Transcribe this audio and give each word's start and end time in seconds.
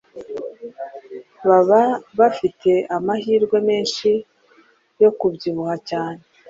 baba 1.47 1.81
bafite 2.19 2.71
amahirwe 2.97 3.57
menshi 3.69 4.09
yo 5.01 5.09
kubyibuha 5.17 5.75
cyane 5.89 6.21